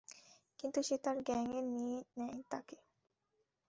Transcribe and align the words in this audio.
কিন্তু 0.59 0.79
সে 0.87 0.95
তার 1.03 1.17
গ্যাংয়ে 1.27 1.61
নিয়ে 1.73 1.97
নেয় 2.17 2.39
তাকে! 2.51 2.77